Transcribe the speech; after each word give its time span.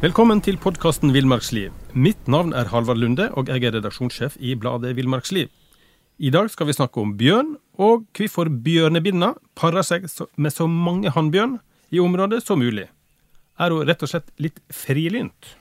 Velkommen 0.00 0.38
til 0.40 0.56
podkasten 0.56 1.10
Villmarksliv. 1.12 1.74
Mitt 1.92 2.24
navn 2.24 2.54
er 2.56 2.70
Halvard 2.70 2.96
Lunde, 2.96 3.26
og 3.36 3.50
jeg 3.52 3.66
er 3.68 3.74
redaksjonssjef 3.74 4.38
i 4.40 4.54
bladet 4.56 4.94
Villmarksliv. 4.96 5.50
I 6.16 6.30
dag 6.32 6.48
skal 6.48 6.70
vi 6.70 6.74
snakke 6.78 7.02
om 7.02 7.10
bjørn, 7.20 7.50
og 7.76 8.06
hvorfor 8.16 8.48
bjørnebinna 8.64 9.34
parer 9.60 9.84
seg 9.84 10.08
med 10.40 10.56
så 10.56 10.64
mange 10.64 11.12
hannbjørn 11.12 11.58
i 11.92 12.00
området 12.00 12.40
som 12.46 12.64
mulig. 12.64 12.86
Er 13.60 13.76
hun 13.76 13.84
rett 13.84 14.00
og 14.00 14.08
slett 14.14 14.32
litt 14.40 14.64
frilynt? 14.72 15.52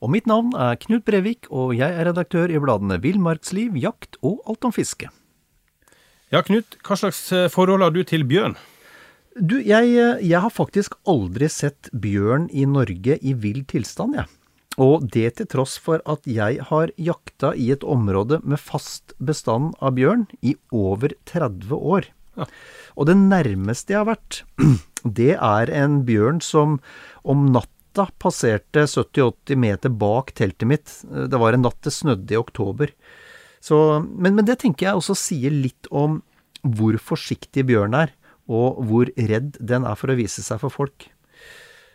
Og 0.00 0.14
mitt 0.16 0.24
navn 0.32 0.56
er 0.56 0.80
Knut 0.80 1.04
Brevik, 1.04 1.52
og 1.52 1.76
jeg 1.76 1.92
er 1.92 2.08
redaktør 2.08 2.48
i 2.48 2.64
bladene 2.64 2.96
Villmarksliv, 3.04 3.76
Jakt 3.76 4.16
og 4.24 4.40
Alt 4.48 4.64
om 4.64 4.72
fiske. 4.72 5.12
Ja, 6.32 6.40
Knut, 6.40 6.80
hva 6.88 6.96
slags 6.96 7.26
eh, 7.36 7.50
forhold 7.52 7.84
har 7.84 7.92
du 7.92 8.00
til 8.00 8.24
bjørn? 8.24 8.56
Du, 9.34 9.56
jeg, 9.58 9.90
jeg, 10.22 10.38
har 10.38 10.52
faktisk 10.52 10.94
aldri 11.10 11.48
sett 11.50 11.88
bjørn 11.90 12.46
i 12.54 12.68
Norge 12.70 13.16
i 13.18 13.32
vill 13.34 13.64
tilstand, 13.66 14.14
jeg. 14.14 14.30
Og 14.78 15.06
det 15.10 15.36
til 15.38 15.48
tross 15.50 15.74
for 15.82 16.02
at 16.10 16.22
jeg 16.26 16.62
har 16.68 16.92
jakta 16.98 17.52
i 17.58 17.68
et 17.74 17.82
område 17.86 18.40
med 18.46 18.62
fast 18.62 19.14
bestand 19.18 19.74
av 19.82 19.96
bjørn 19.98 20.26
i 20.42 20.54
over 20.74 21.14
30 21.30 21.74
år. 21.74 22.08
Ja. 22.38 22.46
Og 22.94 23.10
det 23.10 23.18
nærmeste 23.18 23.94
jeg 23.94 24.02
har 24.02 24.10
vært, 24.12 24.40
det 25.18 25.34
er 25.34 25.74
en 25.82 26.00
bjørn 26.06 26.40
som 26.42 26.78
om 27.26 27.46
natta 27.54 28.08
passerte 28.22 28.86
70-80 28.86 29.62
meter 29.66 29.94
bak 29.94 30.34
teltet 30.38 30.70
mitt. 30.70 30.98
Det 31.10 31.42
var 31.42 31.54
en 31.54 31.66
natt 31.66 31.82
det 31.86 31.94
snødde 31.94 32.34
i 32.34 32.38
oktober. 32.38 32.94
Så, 33.62 33.98
men, 34.06 34.34
men 34.34 34.46
det 34.46 34.60
tenker 34.62 34.90
jeg 34.90 35.02
også 35.02 35.18
sier 35.18 35.54
litt 35.54 35.90
om 35.90 36.20
hvor 36.62 36.98
forsiktig 37.02 37.66
bjørn 37.66 37.98
er 37.98 38.14
og 38.50 38.80
hvor 38.88 39.10
redd 39.16 39.56
den 39.60 39.86
er 39.88 39.98
for 39.98 40.12
å 40.12 40.18
vise 40.18 40.44
seg 40.44 40.60
for 40.62 40.72
folk. 40.72 41.08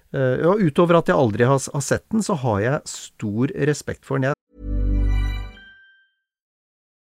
Uh, 0.09 0.41
og 0.49 0.63
utover 0.65 0.97
at 0.97 1.09
jeg 1.11 1.19
aldri 1.21 1.45
har, 1.45 1.61
har, 1.61 1.85
sett 1.85 2.07
den, 2.09 2.25
så 2.25 2.33
har 2.41 2.59
jeg 2.63 2.89
stor 2.89 3.53
respekt 3.69 4.07
for 4.07 4.17
den. 4.17 4.31
Jeg 4.31 4.35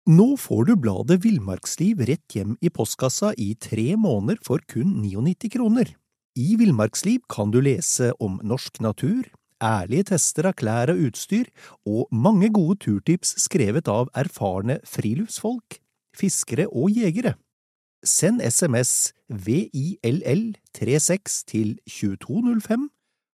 Nå 0.05 0.35
får 0.37 0.67
du 0.69 0.75
bladet 0.77 1.17
Villmarksliv 1.25 2.03
rett 2.05 2.35
hjem 2.37 2.59
i 2.61 2.69
postkassa 2.69 3.33
i 3.41 3.55
tre 3.57 3.95
måneder 3.97 4.37
for 4.45 4.61
kun 4.69 4.99
99 5.01 5.49
kroner. 5.55 5.95
I 6.37 6.59
Villmarksliv 6.61 7.23
kan 7.31 7.55
du 7.55 7.63
lese 7.65 8.11
om 8.21 8.37
norsk 8.45 8.83
natur, 8.85 9.25
ærlige 9.65 10.11
tester 10.11 10.51
av 10.51 10.59
klær 10.61 10.93
og 10.93 11.01
utstyr, 11.07 11.49
og 11.89 12.13
mange 12.13 12.51
gode 12.53 12.83
turtips 12.85 13.33
skrevet 13.47 13.89
av 13.89 14.13
erfarne 14.19 14.77
friluftsfolk, 14.85 15.79
fiskere 16.13 16.69
og 16.69 16.93
jegere. 16.93 17.39
Send 18.05 18.41
SMS 18.41 19.13
VILL36 19.33 21.45
til 21.49 21.79
2205 21.89 22.91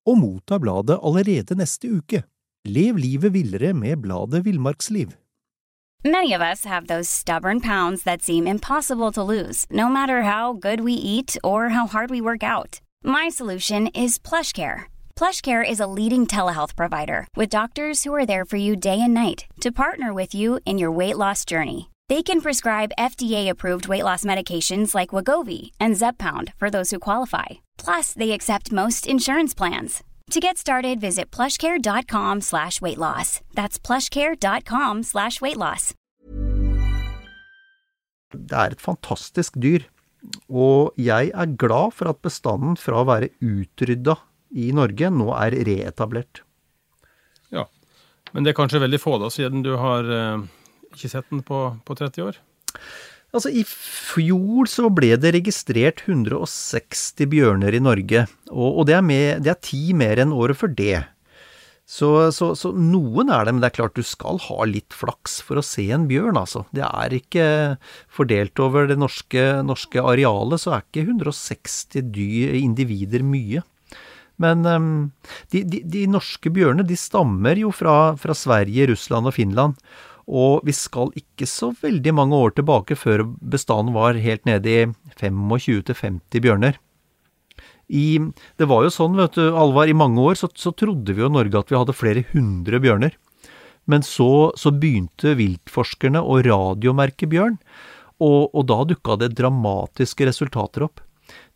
og 0.06 0.18
motta 0.18 0.58
bladet 0.58 1.00
allerede 1.04 1.56
neste 1.58 1.98
uke. 1.98 2.24
Lev 2.66 2.96
livet 2.96 3.34
villere 3.34 3.74
med 3.74 3.98
bladet 3.98 4.46
Villmarksliv. 4.46 5.08
Many 6.06 6.34
of 6.34 6.42
us 6.42 6.66
have 6.66 6.88
those 6.88 7.10
stubborn 7.10 7.62
pounds 7.62 8.04
that 8.04 8.22
seem 8.22 8.48
impossible 8.48 9.12
to 9.12 9.24
lose, 9.24 9.66
no 9.70 9.90
matter 9.90 10.22
how 10.22 10.54
good 10.54 10.80
we 10.80 10.94
eat 10.94 11.38
or 11.44 11.70
how 11.70 11.88
hard 11.88 12.10
we 12.10 12.22
work 12.22 12.44
out. 12.44 12.80
My 13.04 13.30
PlushCare. 13.30 14.84
PlushCare 15.16 15.70
is 15.70 15.80
a 15.80 15.88
leading 15.88 16.28
telehealth 16.28 16.76
provider 16.76 17.28
with 17.36 17.50
doctors 17.50 18.04
who 18.04 18.14
are 18.16 18.26
there 18.26 18.46
for 18.46 18.58
you 18.58 18.76
day 18.76 19.02
and 19.02 19.14
night 19.14 19.46
to 19.60 19.72
partner 19.72 20.14
with 20.14 20.34
you 20.34 20.60
in 20.66 20.78
your 20.78 20.92
weight 20.92 21.18
loss 21.18 21.44
journey. 21.44 21.90
They 22.10 22.24
can 22.24 22.42
prescribe 22.42 22.92
FDA-approved 22.98 23.88
weight 23.88 24.04
loss 24.04 24.26
medications 24.26 24.96
like 24.96 25.14
Wagovi 25.14 25.74
and 25.80 25.96
Zeppound 25.96 26.54
for 26.58 26.72
those 26.72 26.90
who 26.90 26.98
qualify. 26.98 27.62
Plus, 27.78 28.14
they 28.14 28.32
accept 28.32 28.72
most 28.72 29.06
insurance 29.06 29.54
plans. 29.54 30.02
To 30.32 30.40
get 30.40 30.58
started, 30.58 31.00
visit 31.00 31.30
plushcare.com 31.30 32.42
slash 32.42 32.82
weight 32.82 32.98
loss. 32.98 33.42
That's 33.54 33.78
plushcare.com 33.78 35.04
slash 35.04 35.40
weight 35.40 35.58
loss. 35.58 35.94
Det 38.34 38.58
er 38.58 38.74
et 38.74 38.82
fantastisk 38.82 39.62
dyr, 39.62 39.86
og 40.50 40.98
jeg 40.98 41.30
er 41.30 41.58
glad 41.62 41.94
for 41.94 42.10
at 42.10 42.26
bestanden 42.26 42.78
fra 42.78 43.04
å 43.04 43.08
være 43.10 43.36
utrydda 43.42 44.18
i 44.58 44.72
Norge 44.74 45.10
nå 45.14 45.30
er 45.38 45.62
reetablert. 45.66 46.42
Ja, 47.54 47.70
men 48.34 48.46
det 48.46 48.54
er 48.56 48.64
kanskje 48.64 48.82
veldig 48.82 49.02
få 49.02 49.22
da, 49.22 49.30
siden 49.30 49.62
du 49.62 49.78
har... 49.78 50.10
Uh 50.10 50.48
ikke 51.00 51.14
sett 51.16 51.32
den 51.32 51.42
på, 51.46 51.64
på 51.88 51.98
30 51.98 52.28
år? 52.28 52.42
Altså, 53.30 53.52
I 53.54 53.62
fjor 53.68 54.70
så 54.70 54.90
ble 54.94 55.14
det 55.22 55.36
registrert 55.36 56.02
160 56.08 57.30
bjørner 57.30 57.78
i 57.78 57.82
Norge, 57.84 58.26
og, 58.50 58.82
og 58.82 58.90
det, 58.90 58.98
er 58.98 59.62
ti 59.62 59.94
mer 59.98 60.22
enn 60.22 60.34
året 60.34 60.58
før 60.58 60.74
det. 60.74 61.04
Så, 61.90 62.10
så, 62.34 62.52
så, 62.58 62.70
noen 62.74 63.32
er 63.34 63.48
det, 63.48 63.54
men 63.54 63.64
det 63.64 63.72
er 63.72 63.78
klart 63.80 63.98
du 63.98 64.06
skal 64.06 64.38
ha 64.46 64.66
litt 64.70 64.94
flaks 64.94 65.40
for 65.46 65.58
å 65.58 65.66
se 65.66 65.88
en 65.94 66.06
bjørn, 66.10 66.38
altså. 66.38 66.68
Det 66.74 66.84
er 66.86 67.16
ikke 67.18 67.46
fordelt 68.14 68.62
over 68.62 68.90
det 68.90 69.00
norske, 69.02 69.46
norske 69.66 70.02
arealet, 70.02 70.62
så 70.62 70.76
er 70.76 70.86
ikke 70.86 71.08
160 71.08 72.06
dyr, 72.14 72.54
individer 72.62 73.26
mye. 73.26 73.66
Men 74.40 74.62
um, 74.70 74.92
de, 75.52 75.64
de, 75.66 75.82
de, 75.82 76.06
norske 76.10 76.54
bjørnene 76.54 76.86
de 76.88 76.98
stammer 76.98 77.60
jo 77.60 77.74
fra, 77.76 78.14
fra 78.22 78.38
Sverige, 78.38 78.92
Russland 78.94 79.30
og 79.30 79.36
Finland. 79.36 79.82
Og 80.30 80.62
vi 80.68 80.76
skal 80.78 81.10
ikke 81.18 81.48
så 81.50 81.72
veldig 81.82 82.14
mange 82.14 82.38
år 82.38 82.54
tilbake 82.58 82.98
før 83.00 83.26
bestanden 83.26 83.96
var 83.96 84.20
helt 84.22 84.46
nede 84.46 84.70
i 84.70 84.86
25-50 85.18 86.44
bjørner. 86.46 86.78
I, 87.90 88.22
det 88.62 88.68
var 88.70 88.86
jo 88.86 88.94
sånn, 88.94 89.18
vet 89.18 89.40
du, 89.40 89.48
Alvar, 89.58 89.90
i 89.90 89.98
mange 89.98 90.22
år 90.22 90.38
så, 90.38 90.52
så 90.54 90.70
trodde 90.78 91.16
vi 91.16 91.24
jo 91.24 91.32
i 91.32 91.34
Norge 91.34 91.58
at 91.58 91.74
vi 91.74 91.80
hadde 91.80 91.98
flere 91.98 92.26
hundre 92.30 92.78
bjørner. 92.84 93.16
Men 93.90 94.06
så, 94.06 94.52
så 94.54 94.70
begynte 94.70 95.34
viltforskerne 95.40 96.22
å 96.22 96.38
radiomerke 96.46 97.26
bjørn, 97.32 97.58
og, 98.22 98.52
og 98.54 98.68
da 98.70 98.84
dukka 98.86 99.18
det 99.18 99.32
dramatiske 99.40 100.28
resultater 100.30 100.86
opp. 100.86 101.02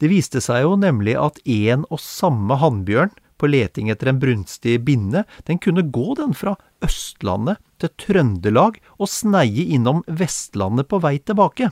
Det 0.02 0.10
viste 0.10 0.42
seg 0.42 0.64
jo 0.66 0.74
nemlig 0.80 1.14
at 1.20 1.38
én 1.50 1.86
og 1.94 2.02
samme 2.02 2.58
hannbjørn 2.62 3.14
på 3.38 3.50
leting 3.50 3.92
etter 3.92 4.12
en 4.12 4.22
brunstig 4.22 4.80
binne, 4.88 5.26
den 5.48 5.62
kunne 5.62 5.86
gå 5.94 6.14
den 6.20 6.36
fra 6.38 6.56
Østlandet 6.84 7.62
til 7.82 7.94
Trøndelag 8.00 8.80
og 8.98 9.12
sneie 9.12 9.68
innom 9.76 10.04
Vestlandet 10.08 10.90
på 10.92 11.02
vei 11.04 11.18
tilbake. 11.20 11.72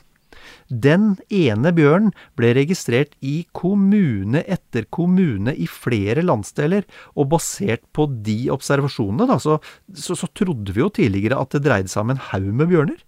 Den 0.72 1.18
ene 1.34 1.74
bjørnen 1.76 2.14
ble 2.40 2.54
registrert 2.56 3.14
i 3.20 3.42
kommune 3.58 4.44
etter 4.48 4.88
kommune 4.94 5.54
i 5.54 5.68
flere 5.70 6.24
landsdeler, 6.26 6.86
og 7.16 7.32
basert 7.36 7.84
på 7.96 8.08
de 8.26 8.46
observasjonene, 8.54 9.28
da, 9.30 9.38
så, 9.44 9.60
så, 9.94 10.18
så 10.18 10.30
trodde 10.38 10.74
vi 10.76 10.84
jo 10.84 10.92
tidligere 10.94 11.40
at 11.42 11.56
det 11.56 11.66
dreide 11.68 11.92
seg 11.92 12.06
om 12.06 12.16
en 12.16 12.24
haug 12.32 12.52
med 12.62 12.72
bjørner. 12.72 13.02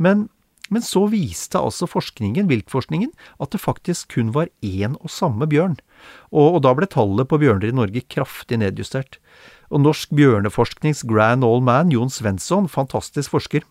Men, 0.00 0.28
men 0.70 0.84
så 0.86 1.04
viste 1.10 1.58
altså 1.58 1.88
forskningen, 1.90 2.48
viltforskningen, 2.50 3.10
at 3.42 3.52
det 3.52 3.62
faktisk 3.62 4.14
kun 4.14 4.30
var 4.36 4.52
én 4.62 4.96
og 5.00 5.10
samme 5.12 5.48
bjørn. 5.50 5.76
Og, 6.30 6.56
og 6.56 6.60
da 6.66 6.74
ble 6.78 6.88
tallet 6.90 7.28
på 7.28 7.40
bjørner 7.42 7.72
i 7.72 7.76
Norge 7.76 8.04
kraftig 8.08 8.60
nedjustert. 8.62 9.18
Og 9.70 9.82
Norsk 9.82 10.14
bjørneforsknings 10.14 11.02
grand 11.10 11.46
old 11.46 11.66
man, 11.66 11.92
Jon 11.94 12.10
Svensson, 12.10 12.70
fantastisk 12.70 13.34
forsker, 13.34 13.66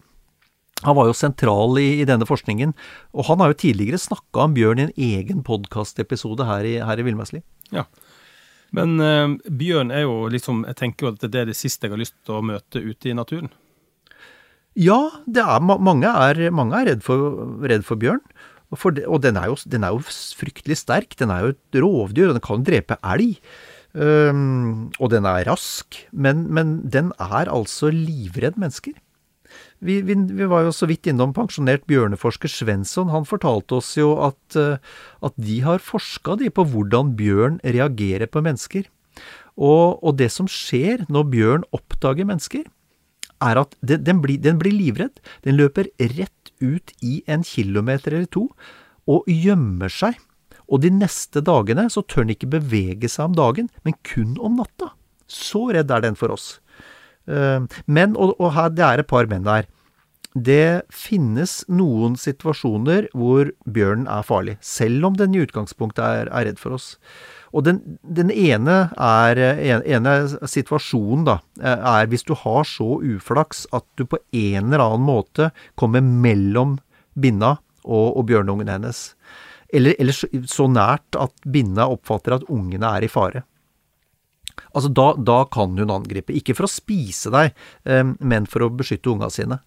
han 0.88 0.96
var 0.96 1.10
jo 1.10 1.16
sentral 1.18 1.76
i, 1.82 2.00
i, 2.00 2.06
denne 2.08 2.28
forskningen, 2.28 2.72
og 3.12 3.28
han 3.28 3.42
har 3.44 3.52
jo 3.52 3.60
tidligere 3.66 4.00
snakka 4.00 4.46
om 4.46 4.54
bjørn 4.56 4.80
i 4.80 4.86
en 4.86 4.94
egen 4.96 5.42
podkastepisode 5.44 6.46
her 6.48 6.68
i, 6.68 6.78
her 6.80 7.02
i 7.02 7.06
Villmarksliv. 7.08 7.44
Ja. 7.76 7.84
Men 8.76 9.00
eh, 9.04 9.26
bjørn 9.50 9.90
er 9.90 10.04
jo 10.04 10.28
liksom 10.30 10.62
Jeg 10.68 10.78
tenker 10.78 11.08
jo 11.08 11.12
at 11.16 11.24
det 11.26 11.40
er 11.42 11.48
det 11.50 11.58
siste 11.58 11.88
jeg 11.88 11.96
har 11.96 12.02
lyst 12.02 12.16
til 12.22 12.38
å 12.38 12.46
møte 12.46 12.80
ute 12.80 13.10
i 13.10 13.16
naturen. 13.18 13.50
Ja, 14.78 15.00
er, 15.26 15.66
mange, 15.66 16.08
er, 16.08 16.50
mange 16.54 16.78
er 16.78 16.94
redd 16.94 17.04
for, 17.06 17.42
redd 17.66 17.86
for 17.88 18.00
bjørn. 18.00 18.22
Det, 18.70 19.08
og 19.10 19.24
den 19.24 19.38
er, 19.40 19.50
jo, 19.50 19.58
den 19.66 19.84
er, 19.84 19.96
jo, 19.96 20.04
fryktelig 20.38 20.78
sterk. 20.78 21.16
Den 21.18 21.34
er 21.34 21.42
jo 21.42 21.54
et 21.56 21.82
rovdyr, 21.82 22.30
og 22.30 22.38
den 22.38 22.46
kan 22.46 22.66
drepe 22.66 23.00
elg. 23.02 23.40
Um, 23.98 24.92
og 25.02 25.10
den 25.10 25.26
er 25.26 25.48
rask, 25.50 25.98
men, 26.14 26.46
men, 26.54 26.76
den 26.86 27.10
er 27.18 27.50
altså 27.50 27.90
livredd 27.90 28.60
mennesker. 28.62 28.94
Vi, 29.82 29.96
vi, 30.06 30.14
vi, 30.14 30.46
var 30.46 30.68
jo 30.68 30.74
så 30.76 30.86
vidt 30.86 31.10
innom 31.10 31.34
pensjonert 31.34 31.88
bjørneforsker 31.90 32.52
Svensson. 32.52 33.10
Han 33.10 33.26
fortalte 33.26 33.80
oss 33.80 33.96
jo 33.98 34.12
at, 34.28 34.60
uh, 34.60 34.78
at 35.26 35.34
de 35.42 35.58
har 35.66 35.82
forska 35.82 36.38
på 36.54 36.68
hvordan 36.70 37.16
bjørn 37.18 37.58
reagerer 37.66 38.30
på 38.30 38.46
mennesker. 38.46 38.86
Og, 39.58 39.98
og, 40.04 40.14
det 40.22 40.30
som 40.32 40.48
skjer 40.48 41.08
når 41.10 41.32
bjørn 41.34 41.66
oppdager 41.76 42.30
mennesker, 42.30 42.70
er 43.44 43.62
at 43.62 43.76
den, 43.82 44.04
den, 44.06 44.22
blir, 44.24 44.40
den 44.42 44.60
blir 44.62 44.76
livredd. 44.76 45.20
Den 45.46 45.58
løper 45.60 45.92
rett 46.18 46.54
ut 46.60 46.94
i 47.06 47.22
en 47.28 47.46
kilometer 47.48 48.16
eller 48.16 48.32
to 48.32 48.50
og 49.10 49.30
gjemmer 49.32 49.92
seg. 49.92 50.20
Og 50.70 50.84
de 50.84 50.92
neste 50.94 51.42
dagene 51.42 51.88
så 51.90 52.04
tør 52.06 52.28
den 52.28 52.36
ikke 52.36 52.52
bevege 52.60 53.10
seg 53.10 53.32
om 53.32 53.38
dagen, 53.38 53.70
men 53.86 53.98
kun 54.06 54.36
om 54.38 54.60
natta. 54.60 54.92
Så 55.30 55.70
redd 55.74 55.90
er 55.94 56.04
den 56.06 56.18
for 56.20 56.34
oss. 56.36 56.60
Eh, 57.30 57.66
men, 57.90 58.16
og, 58.18 58.36
og 58.38 58.54
her, 58.54 58.70
det 58.74 58.86
er 58.86 59.02
et 59.02 59.10
par 59.10 59.30
menn 59.32 59.48
der. 59.48 59.70
Det 60.38 60.86
finnes 60.94 61.64
noen 61.72 62.14
situasjoner 62.20 63.08
hvor 63.18 63.50
bjørnen 63.66 64.06
er 64.12 64.26
farlig, 64.28 64.58
selv 64.62 65.08
om 65.10 65.18
den 65.18 65.34
i 65.34 65.42
utgangspunktet 65.42 66.04
er, 66.06 66.30
er 66.30 66.46
redd 66.46 66.62
for 66.62 66.78
oss. 66.78 66.92
Og 67.50 67.66
den, 67.66 67.80
den 68.06 68.30
ene, 68.30 68.92
er, 68.94 69.42
en, 69.42 69.82
ene 69.82 70.14
situasjonen 70.46 71.26
da, 71.26 71.40
er 71.66 72.10
hvis 72.12 72.28
du 72.28 72.36
har 72.38 72.68
så 72.70 73.00
uflaks 73.02 73.66
at 73.74 73.88
du 73.98 74.06
på 74.06 74.22
en 74.30 74.70
eller 74.70 74.86
annen 74.86 75.08
måte 75.08 75.50
kommer 75.80 76.06
mellom 76.06 76.78
binna 77.18 77.56
og, 77.84 78.20
og 78.20 78.28
bjørnungen 78.30 78.70
hennes. 78.70 79.10
Eller, 79.74 79.98
eller 79.98 80.14
så, 80.14 80.30
så 80.50 80.68
nært 80.70 81.18
at 81.18 81.34
binna 81.50 81.90
oppfatter 81.90 82.38
at 82.38 82.46
ungene 82.54 82.94
er 83.00 83.06
i 83.06 83.12
fare. 83.12 83.44
Altså 84.76 84.92
da, 84.94 85.14
da, 85.16 85.42
kan 85.50 85.74
hun 85.78 85.94
angripe. 85.94 86.36
Ikke 86.36 86.54
for 86.58 86.68
å 86.68 86.72
spise 86.72 87.32
deg, 87.34 87.58
um, 87.90 88.14
men 88.20 88.46
for 88.50 88.66
å 88.66 88.72
beskytte 88.74 89.10
unga 89.10 89.30
sine. 89.34 89.62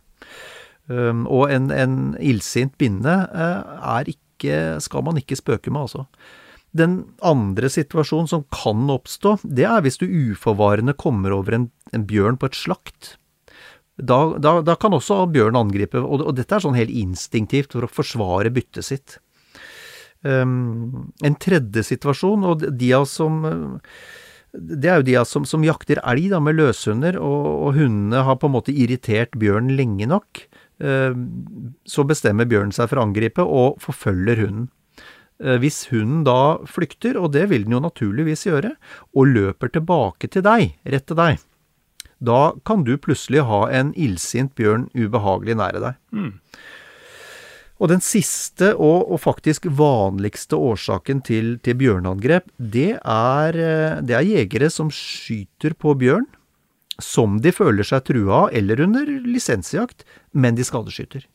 Um, 0.90 1.26
og 1.30 1.52
en, 1.54 1.70
en 1.70 1.96
illsint 2.18 2.74
binne 2.80 3.14
uh, 3.30 3.74
er 3.98 4.10
ikke, 4.10 4.80
skal 4.82 5.04
man 5.06 5.20
ikke 5.20 5.38
spøke 5.38 5.70
med, 5.70 5.86
altså. 5.86 6.06
Den 6.72 7.02
andre 7.20 7.68
situasjonen 7.68 8.30
som 8.30 8.46
kan 8.52 8.88
oppstå, 8.90 9.36
det 9.44 9.66
er 9.68 9.82
hvis 9.84 10.00
du 10.00 10.06
uforvarende 10.08 10.96
kommer 10.98 11.34
over 11.36 11.58
en, 11.58 11.66
en 11.92 12.06
bjørn 12.08 12.38
på 12.40 12.48
et 12.48 12.56
slakt. 12.56 13.12
Da, 14.00 14.38
da, 14.40 14.56
da 14.64 14.76
kan 14.80 14.96
også 14.96 15.26
bjørn 15.30 15.58
angripe, 15.60 16.00
og, 16.00 16.24
og, 16.24 16.32
dette 16.38 16.56
er 16.56 16.64
sånn 16.64 16.78
helt 16.78 16.94
instinktivt 16.96 17.76
for 17.76 17.84
å 17.84 17.92
forsvare 17.92 18.50
byttet 18.54 18.88
sitt. 18.88 19.18
Um, 20.24 21.12
en 21.22 21.36
tredje 21.36 21.84
situasjon, 21.92 22.48
og 22.48 22.64
de 22.64 22.90
av 22.96 23.04
oss 23.04 23.18
som 23.20 23.42
det 24.52 24.90
er 24.90 25.00
jo 25.00 25.06
de 25.06 25.16
som, 25.28 25.46
som 25.48 25.64
jakter 25.64 26.00
elg 26.04 26.28
da, 26.32 26.40
med 26.44 26.58
løshunder, 26.58 27.16
og, 27.20 27.46
og, 27.52 27.78
hundene 27.78 28.24
har 28.26 28.38
på 28.40 28.50
en 28.50 28.56
måte 28.58 28.74
irritert 28.74 29.36
bjørnen 29.40 29.72
lenge 29.78 30.08
nok. 30.10 30.44
Eh, 30.82 31.16
så 31.88 32.04
bestemmer 32.08 32.48
bjørnen 32.50 32.74
seg 32.76 32.90
for 32.90 33.00
å 33.00 33.06
angripe, 33.06 33.44
og 33.44 33.80
forfølger 33.82 34.44
hunden. 34.44 34.68
Eh, 35.40 35.56
hvis 35.62 35.86
hunden 35.92 36.26
da 36.28 36.58
flykter, 36.68 37.16
og 37.16 37.32
det 37.36 37.46
vil 37.52 37.64
den 37.64 37.78
jo 37.78 37.82
naturligvis 37.86 38.44
gjøre, 38.50 38.74
og 39.16 39.32
løper 39.32 39.72
tilbake 39.72 40.28
til 40.28 40.44
deg, 40.44 40.76
rett 40.84 41.08
til 41.08 41.18
deg, 41.18 41.40
da 42.22 42.52
kan 42.68 42.84
du 42.86 42.94
plutselig 43.02 43.42
ha 43.48 43.64
en 43.74 43.90
illsint 43.98 44.52
bjørn 44.58 44.86
ubehagelig 44.94 45.58
nære 45.58 45.82
deg. 45.82 45.98
Mm. 46.14 46.32
Og 47.82 47.90
den 47.90 48.02
siste 48.04 48.70
og, 48.76 49.08
og 49.10 49.18
faktisk 49.24 49.66
vanligste 49.74 50.54
årsaken 50.54 51.22
til, 51.26 51.56
til 51.66 51.74
bjørneangrep, 51.80 52.46
det 52.56 52.92
er, 53.00 53.58
eh, 53.58 53.98
det 54.06 54.14
er, 54.14 54.28
jegere 54.28 54.70
som 54.70 54.92
skyter 54.94 55.74
på 55.74 55.96
bjørn 55.98 56.28
som 57.02 57.40
de 57.42 57.50
føler 57.50 57.86
seg 57.88 58.04
trua 58.06 58.44
av, 58.44 58.52
eller 58.54 58.84
under 58.84 59.08
lisensjakt, 59.26 60.04
men 60.30 60.54
de 60.54 60.66
skadeskyter. 60.66 61.26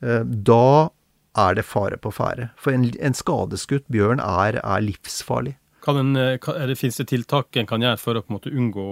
Eh, 0.00 0.24
da 0.24 0.88
er 1.36 1.58
det 1.58 1.68
fare 1.68 2.00
på 2.00 2.14
ferde. 2.14 2.48
For 2.56 2.72
en, 2.72 2.88
en 2.96 3.16
skadeskutt 3.16 3.84
bjørn 3.92 4.24
er, 4.24 4.56
er 4.62 4.86
livsfarlig. 4.86 5.58
Kan 5.84 6.00
en, 6.00 6.16
eh, 6.16 6.38
det, 6.40 6.80
Finnes 6.80 6.96
det 6.96 7.10
tiltak 7.12 7.60
en 7.60 7.68
kan 7.68 7.84
gjøre 7.84 8.00
for 8.00 8.16
å 8.16 8.24
på 8.24 8.32
en 8.32 8.40
måte 8.40 8.56
unngå 8.56 8.88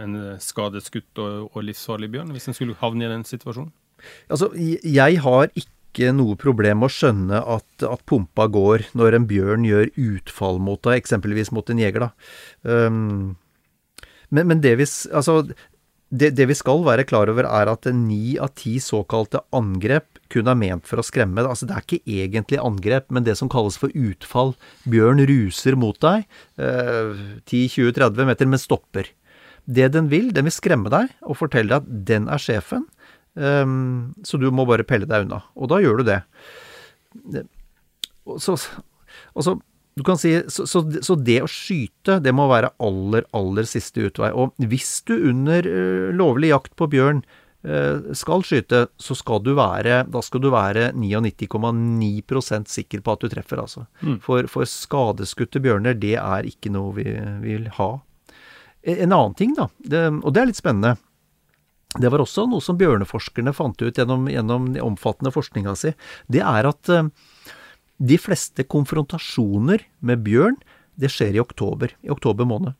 en 0.00 0.22
skadeskutt 0.42 1.22
og, 1.22 1.52
og 1.52 1.68
livsfarlig 1.70 2.10
bjørn, 2.16 2.34
hvis 2.34 2.50
en 2.50 2.58
skulle 2.58 2.80
havne 2.82 3.06
i 3.06 3.12
den 3.12 3.28
situasjonen? 3.28 3.70
Altså, 4.32 4.48
jeg 4.56 5.20
har 5.22 5.52
ikke 5.52 5.76
ikke 5.90 6.12
noe 6.16 6.38
problem 6.38 6.86
å 6.86 6.90
skjønne 6.90 7.42
at, 7.42 7.66
at, 7.84 8.04
pumpa 8.08 8.46
går 8.50 8.88
når 8.98 9.18
en 9.18 9.26
bjørn 9.30 9.66
gjør 9.66 9.90
utfall 9.98 10.62
mot 10.62 10.80
deg, 10.86 11.02
eksempelvis 11.02 11.52
mot 11.54 11.68
en 11.70 11.82
jeger. 11.82 12.06
da. 12.06 12.10
Um, 12.62 13.36
men, 14.30 14.46
men 14.46 14.62
det, 14.62 14.76
vi, 14.78 14.86
altså, 15.10 15.40
det, 16.10 16.32
det, 16.38 16.46
vi, 16.50 16.56
skal 16.58 16.82
være 16.86 17.06
klar 17.06 17.30
over, 17.30 17.46
er 17.46 17.70
at 17.70 17.86
ni 17.94 18.36
av 18.42 18.54
ti 18.58 18.78
såkalte 18.82 19.42
angrep 19.54 20.18
kun 20.30 20.50
er 20.50 20.58
ment 20.58 20.86
for 20.86 21.02
å 21.02 21.06
skremme. 21.06 21.42
Altså, 21.42 21.66
det 21.66 21.76
er 21.76 21.86
ikke 21.86 22.18
egentlig 22.22 22.62
angrep, 22.62 23.08
men 23.10 23.26
det 23.26 23.36
som 23.38 23.50
kalles 23.50 23.78
for 23.78 23.94
utfall. 23.94 24.54
Bjørn 24.90 25.22
ruser 25.30 25.78
mot 25.78 25.98
deg 26.02 26.26
uh, 26.62 27.14
10-20-30 27.50 28.30
meter, 28.30 28.50
men 28.50 28.62
stopper. 28.62 29.10
Det 29.70 29.90
den 29.94 30.08
vil, 30.10 30.30
den 30.34 30.48
vil 30.48 30.54
skremme 30.54 30.90
deg 30.90 31.12
og 31.22 31.38
fortelle 31.38 31.70
deg 31.70 31.82
at 31.82 32.06
den 32.08 32.30
er 32.32 32.42
sjefen. 32.42 32.88
Um, 33.34 34.12
så 34.26 34.40
du 34.40 34.48
må 34.54 34.66
bare 34.68 34.86
pelle 34.86 35.08
deg 35.08 35.26
unna. 35.26 35.42
Og 35.54 35.70
da 35.70 35.80
gjør 35.82 36.00
du 36.00 36.08
det. 36.10 36.20
Så, 38.40 38.56
så 38.58 39.56
du 39.98 40.04
kan 40.06 40.18
si, 40.18 40.32
så, 40.48 40.66
så, 40.70 40.82
så, 41.02 41.16
det 41.18 41.40
å 41.44 41.50
skyte, 41.50 42.20
det 42.24 42.32
må 42.36 42.46
være 42.50 42.72
aller, 42.82 43.26
aller 43.36 43.68
siste 43.68 44.06
utvei. 44.08 44.30
Og 44.32 44.54
hvis 44.70 45.00
du 45.08 45.16
under 45.30 45.66
uh, 45.66 46.10
lovlig 46.16 46.52
jakt 46.52 46.76
på 46.78 46.88
bjørn 46.92 47.22
uh, 47.66 48.12
skal 48.16 48.44
skyte, 48.46 48.86
så 49.00 49.16
skal 49.18 49.42
du 49.44 49.52
være 49.58 50.04
Da 50.10 50.22
skal 50.24 50.44
du 50.44 50.50
være 50.54 50.90
99,9% 50.96 52.70
sikker 52.70 53.04
på 53.04 53.16
at 53.16 53.26
du 53.26 53.32
treffer, 53.32 53.62
altså. 53.62 53.86
Mm. 54.00 54.20
For, 54.24 54.48
for 54.50 54.68
skadeskutte 54.68 55.62
bjørner, 55.62 55.98
det 55.98 56.16
er 56.22 56.48
ikke 56.48 56.72
noe 56.74 56.94
vi 56.96 57.10
vil 57.44 57.68
ha. 57.76 57.92
En 58.80 59.12
annen 59.12 59.36
ting, 59.36 59.52
da, 59.58 59.68
det, 59.84 60.06
og 60.22 60.32
det 60.32 60.40
er 60.40 60.48
litt 60.48 60.60
spennende. 60.62 60.96
Det 61.98 62.10
var 62.12 62.22
også 62.22 62.46
noe 62.46 62.62
som 62.62 62.78
bjørneforskerne 62.78 63.54
fant 63.56 63.80
ut 63.82 63.96
gjennom, 63.98 64.28
gjennom 64.30 64.68
omfattende 64.84 65.32
forskninga 65.34 65.74
si. 65.78 65.90
Det 66.30 66.42
er 66.46 66.68
at 66.70 66.90
uh, 66.92 67.08
de 67.98 68.18
fleste 68.20 68.64
konfrontasjoner 68.70 69.82
med 70.06 70.22
bjørn, 70.26 70.60
det 71.00 71.10
skjer 71.10 71.38
i 71.38 71.42
oktober. 71.42 71.94
I 72.06 72.12
oktober 72.12 72.46
måned. 72.46 72.76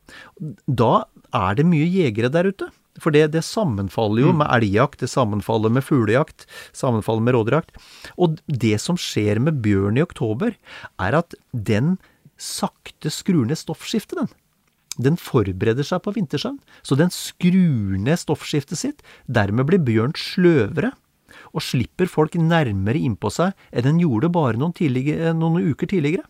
Da 0.67 1.07
er 1.35 1.57
det 1.57 1.67
mye 1.67 1.89
jegere 1.89 2.31
der 2.31 2.51
ute. 2.51 2.69
For 3.01 3.13
det, 3.15 3.29
det 3.33 3.43
sammenfaller 3.47 4.25
jo 4.25 4.31
mm. 4.33 4.41
med 4.41 4.49
elgjakt, 4.51 4.99
det 5.03 5.09
sammenfaller 5.11 5.71
med 5.71 5.85
fuglejakt, 5.87 6.43
sammenfaller 6.75 7.23
med 7.23 7.37
rådyrjakt. 7.37 7.79
Og 8.19 8.39
det 8.47 8.75
som 8.83 8.99
skjer 8.99 9.39
med 9.43 9.61
bjørn 9.63 9.99
i 9.99 10.03
oktober, 10.03 10.57
er 10.99 11.17
at 11.21 11.35
den 11.51 11.95
sakte 12.41 13.11
skrur 13.13 13.45
ned 13.47 13.59
stoffskiftet, 13.59 14.19
den 14.19 14.31
den 14.99 15.15
forbereder 15.19 15.85
seg 15.87 16.01
på 16.03 16.13
vintersøvn, 16.15 16.59
så 16.83 16.97
den 16.99 17.13
skrur 17.13 17.95
ned 18.01 18.19
stoffskiftet 18.19 18.79
sitt. 18.79 19.05
Dermed 19.27 19.69
blir 19.69 19.83
bjørn 19.85 20.15
sløvere, 20.19 20.91
og 21.55 21.63
slipper 21.63 22.09
folk 22.11 22.35
nærmere 22.35 22.99
innpå 22.99 23.31
seg 23.31 23.55
enn 23.71 23.87
den 23.87 24.01
gjorde 24.03 24.31
bare 24.33 24.59
noen, 24.59 24.75
noen 25.39 25.71
uker 25.71 25.89
tidligere. 25.91 26.27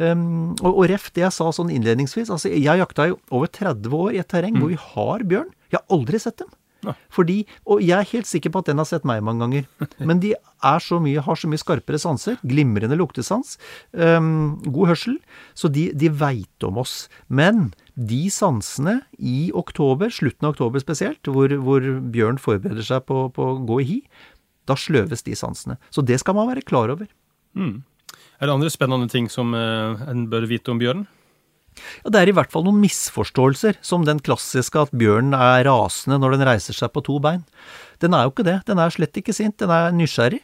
Um, 0.00 0.54
og, 0.62 0.70
og, 0.70 0.84
ref 0.88 1.10
det 1.12 1.26
jeg 1.26 1.36
sa 1.36 1.50
sånn 1.52 1.72
innledningsvis, 1.74 2.30
altså 2.32 2.48
jeg 2.48 2.80
jakta 2.80 3.10
jo 3.10 3.18
over 3.34 3.50
30 3.52 3.96
år 3.98 4.14
i 4.14 4.22
et 4.22 4.30
terreng 4.30 4.56
mm. 4.56 4.62
hvor 4.62 4.72
vi 4.72 4.78
har 4.80 5.26
bjørn. 5.28 5.50
Jeg 5.70 5.82
har 5.82 5.96
aldri 5.98 6.20
sett 6.22 6.38
dem. 6.40 6.48
Ja. 6.86 6.94
Fordi, 7.12 7.42
og 7.68 7.82
jeg 7.84 7.96
er 7.96 8.08
helt 8.12 8.28
sikker 8.28 8.52
på 8.52 8.62
at 8.62 8.70
den 8.70 8.80
har 8.80 8.88
sett 8.88 9.06
meg 9.08 9.22
mange 9.26 9.44
ganger. 9.44 9.68
Men 10.08 10.22
de 10.22 10.32
er 10.36 10.84
så 10.84 11.00
mye, 11.02 11.22
har 11.24 11.38
så 11.38 11.50
mye 11.50 11.60
skarpere 11.60 12.00
sanser. 12.00 12.38
Glimrende 12.46 12.98
luktesans. 13.00 13.56
Um, 13.92 14.58
god 14.64 14.94
hørsel. 14.94 15.20
Så 15.58 15.70
de, 15.72 15.90
de 15.96 16.10
veit 16.12 16.66
om 16.66 16.80
oss. 16.80 17.04
Men 17.28 17.70
de 17.94 18.22
sansene 18.32 19.00
i 19.18 19.50
oktober, 19.56 20.12
slutten 20.14 20.48
av 20.48 20.56
oktober 20.56 20.82
spesielt, 20.82 21.20
hvor, 21.28 21.52
hvor 21.60 21.84
bjørn 22.14 22.40
forbereder 22.40 22.86
seg 22.86 23.04
på, 23.08 23.26
på, 23.36 23.52
å 23.52 23.62
gå 23.68 23.80
i 23.82 23.88
hi, 23.88 24.00
da 24.70 24.76
sløves 24.78 25.24
de 25.26 25.36
sansene. 25.36 25.76
Så 25.92 26.04
det 26.06 26.20
skal 26.22 26.36
man 26.38 26.48
være 26.50 26.64
klar 26.64 26.92
over. 26.92 27.08
Mm. 27.58 27.80
Er 28.40 28.48
det 28.48 28.54
andre 28.54 28.72
spennende 28.72 29.10
ting 29.12 29.28
som 29.32 29.52
eh, 29.56 30.04
en 30.08 30.28
bør 30.32 30.46
vite 30.48 30.72
om 30.72 30.80
bjørn? 30.80 31.04
Ja, 32.04 32.12
Det 32.12 32.20
er 32.20 32.32
i 32.32 32.36
hvert 32.36 32.52
fall 32.52 32.66
noen 32.66 32.82
misforståelser, 32.82 33.80
som 33.84 34.04
den 34.08 34.20
klassiske 34.24 34.86
at 34.86 34.92
bjørnen 34.96 35.36
er 35.36 35.64
rasende 35.68 36.20
når 36.20 36.36
den 36.36 36.46
reiser 36.48 36.76
seg 36.76 36.92
på 36.94 37.04
to 37.06 37.18
bein. 37.22 37.44
Den 38.00 38.14
er 38.16 38.26
jo 38.26 38.34
ikke 38.34 38.46
det. 38.48 38.60
Den 38.68 38.80
er 38.80 38.92
slett 38.92 39.16
ikke 39.16 39.36
sint, 39.36 39.58
den 39.60 39.72
er 39.74 39.92
nysgjerrig. 39.94 40.40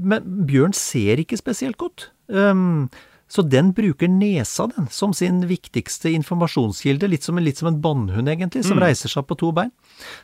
Men 0.00 0.24
bjørn 0.48 0.74
ser 0.76 1.20
ikke 1.20 1.38
spesielt 1.40 1.78
godt. 1.80 2.10
Um, 2.28 2.88
så 3.30 3.44
den 3.46 3.70
bruker 3.76 4.10
nesa, 4.10 4.66
den, 4.72 4.88
som 4.90 5.12
sin 5.14 5.44
viktigste 5.46 6.10
informasjonskilde. 6.16 7.06
Litt 7.12 7.26
som, 7.26 7.38
litt 7.38 7.60
som 7.60 7.68
en 7.70 7.78
bannhund, 7.82 8.28
egentlig, 8.28 8.64
som 8.66 8.80
mm. 8.80 8.82
reiser 8.82 9.12
seg 9.12 9.28
på 9.28 9.38
to 9.38 9.52
bein. 9.54 9.70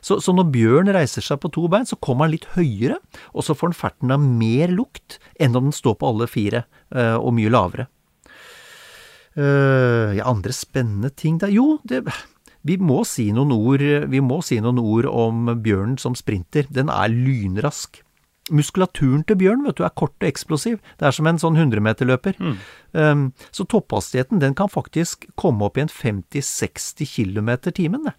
Så, 0.02 0.18
så, 0.24 0.34
når 0.34 0.50
bjørn 0.54 0.90
reiser 0.96 1.22
seg 1.22 1.38
på 1.42 1.52
to 1.54 1.68
bein, 1.70 1.86
så 1.86 1.98
kommer 2.02 2.26
han 2.26 2.34
litt 2.34 2.48
høyere, 2.56 2.98
og 3.30 3.46
så 3.46 3.54
får 3.54 3.70
han 3.70 3.78
ferten 3.78 4.14
av 4.16 4.24
mer 4.24 4.74
lukt 4.74 5.20
enn 5.38 5.54
om 5.54 5.68
den 5.68 5.76
står 5.76 6.00
på 6.00 6.10
alle 6.10 6.26
fire, 6.30 6.64
uh, 6.96 7.14
og 7.20 7.30
mye 7.38 7.52
lavere. 7.52 7.86
Uh, 9.36 10.16
ja, 10.16 10.24
andre 10.24 10.54
spennende 10.56 11.10
ting 11.12 11.36
da? 11.42 11.50
Jo, 11.52 11.76
det, 11.84 12.02
vi, 12.64 12.78
må 12.80 13.02
si 13.04 13.28
noen 13.36 13.52
ord, 13.52 13.84
vi 14.08 14.22
må 14.24 14.40
si 14.44 14.58
noen 14.64 14.80
ord 14.80 15.08
om 15.10 15.52
bjørnen 15.62 15.98
som 16.00 16.16
sprinter. 16.18 16.68
Den 16.72 16.88
er 16.92 17.12
lynrask. 17.12 18.02
Muskulaturen 18.54 19.24
til 19.26 19.40
bjørn 19.40 19.64
vet 19.66 19.80
du, 19.80 19.84
er 19.84 19.94
kort 19.98 20.14
og 20.20 20.28
eksplosiv. 20.28 20.78
Det 21.00 21.08
er 21.08 21.14
som 21.14 21.26
en 21.26 21.40
sånn 21.42 21.58
100-meterløper. 21.58 22.38
Mm. 22.38 22.58
Um, 22.94 23.24
så 23.50 23.66
topphastigheten 23.66 24.40
den 24.42 24.54
kan 24.56 24.70
faktisk 24.70 25.26
komme 25.34 25.66
opp 25.66 25.76
i 25.76 25.84
en 25.84 25.90
50-60 25.90 27.10
km 27.10 27.50
timen. 27.74 28.06
Det. 28.06 28.14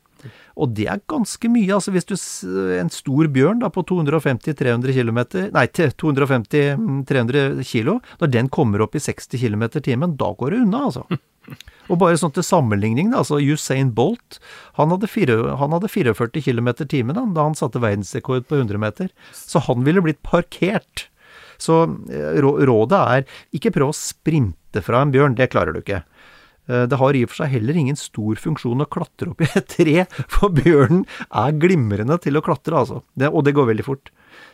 Og 0.58 0.74
det 0.78 0.88
er 0.92 1.04
ganske 1.10 1.50
mye. 1.52 1.74
altså 1.76 1.94
Hvis 1.94 2.08
du 2.10 2.16
en 2.78 2.92
stor 2.94 3.30
bjørn 3.34 3.62
da 3.64 3.70
på 3.74 3.84
250-300 3.88 4.96
km, 4.98 5.20
nei 5.54 5.66
250-300 5.70 7.64
kilo, 7.68 8.00
når 8.22 8.34
den 8.34 8.50
kommer 8.50 8.84
opp 8.86 8.98
i 8.98 9.04
60 9.04 9.38
km 9.42 9.68
timen, 9.80 10.18
da 10.20 10.34
går 10.38 10.56
det 10.56 10.62
unna, 10.66 10.86
altså. 10.90 11.08
Og 11.88 12.00
bare 12.02 12.18
sånn 12.20 12.34
til 12.36 12.44
sammenligning, 12.44 13.14
da, 13.14 13.22
altså 13.22 13.40
Usain 13.40 13.94
Bolt 13.96 14.42
han 14.76 14.92
hadde, 14.92 15.08
fire, 15.08 15.38
han 15.62 15.72
hadde 15.76 15.92
44 15.92 16.44
km 16.44 16.74
i 16.74 16.90
timen 16.92 17.16
da, 17.16 17.24
da 17.36 17.46
han 17.48 17.56
satte 17.56 17.80
verdensrekord 17.84 18.50
på 18.50 18.60
100 18.60 18.82
meter. 18.82 19.14
Så 19.32 19.64
han 19.70 19.86
ville 19.88 20.04
blitt 20.04 20.20
parkert. 20.28 21.08
Så 21.58 21.86
eh, 22.12 22.38
rådet 22.44 23.00
er 23.00 23.40
ikke 23.56 23.74
prøv 23.78 23.94
å 23.94 23.98
sprinte 23.98 24.84
fra 24.84 25.02
en 25.02 25.14
bjørn, 25.16 25.38
det 25.40 25.50
klarer 25.54 25.74
du 25.74 25.82
ikke. 25.82 26.04
Eh, 26.68 26.84
det 26.90 27.00
har 27.00 27.16
i 27.16 27.24
og 27.26 27.32
for 27.32 27.44
seg 27.44 27.56
heller 27.56 27.80
ingen 27.80 28.00
stor 28.00 28.40
funksjon 28.42 28.84
å 28.84 28.90
klatre 28.92 29.32
opp 29.32 29.44
i 29.44 29.50
et 29.50 29.72
tre, 29.72 30.04
for 30.34 30.54
bjørnen 30.54 31.06
er 31.28 31.58
glimrende 31.62 32.20
til 32.24 32.40
å 32.40 32.44
klatre, 32.46 32.84
altså. 32.84 33.02
Det, 33.16 33.32
og 33.32 33.48
det 33.48 33.56
går 33.58 33.72
veldig 33.72 33.88
fort. 33.88 34.12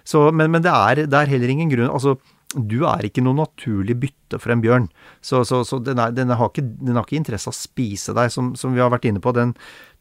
Så, 0.08 0.28
men, 0.36 0.52
men 0.54 0.64
det, 0.66 0.72
er, 0.72 1.06
det, 1.08 1.18
er, 1.18 1.32
heller 1.32 1.52
ingen 1.52 1.70
grunn 1.72 1.92
Altså, 1.92 2.18
du 2.54 2.84
er 2.88 3.06
ikke 3.08 3.24
noe 3.24 3.36
naturlig 3.36 3.96
bytte 4.00 4.38
for 4.40 4.54
en 4.54 4.62
bjørn. 4.64 4.86
Så, 5.26 5.42
så, 5.48 5.64
så 5.68 5.80
den, 5.84 6.00
er, 6.00 6.14
den, 6.16 6.32
har 6.38 6.52
ikke, 6.52 6.64
den, 6.64 7.00
har 7.00 7.08
ikke, 7.08 7.18
interesse 7.18 7.50
av 7.50 7.56
å 7.56 7.60
spise 7.60 8.16
deg, 8.16 8.30
som, 8.34 8.54
som 8.60 8.76
vi 8.76 8.84
har 8.84 8.94
vært 8.94 9.08
inne 9.10 9.24
på. 9.24 9.34
Den, 9.36 9.56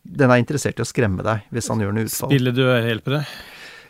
den, 0.04 0.28
er 0.28 0.42
interessert 0.42 0.78
i 0.78 0.84
å 0.84 0.88
skremme 0.88 1.24
deg, 1.26 1.48
hvis 1.54 1.70
han 1.72 1.82
gjør 1.82 1.96
noe 1.96 2.10
utfall. 2.10 2.32
Spilledød 2.34 2.90
hjelper 2.90 3.18
det? 3.18 3.24